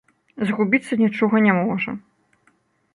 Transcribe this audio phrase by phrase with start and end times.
[0.49, 1.91] Згубіцца нічога не можа.